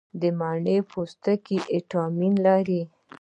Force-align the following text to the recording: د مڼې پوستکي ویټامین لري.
د 0.21 0.23
مڼې 0.39 0.77
پوستکي 0.89 1.57
ویټامین 1.65 2.33
لري. 2.45 2.81